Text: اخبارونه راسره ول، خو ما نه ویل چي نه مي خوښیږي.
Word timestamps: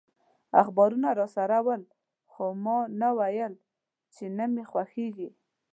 اخبارونه 0.61 1.09
راسره 1.19 1.59
ول، 1.65 1.81
خو 2.31 2.45
ما 2.63 2.79
نه 2.99 3.09
ویل 3.17 3.53
چي 4.13 4.25
نه 4.37 4.45
مي 4.53 4.63
خوښیږي. 4.71 5.29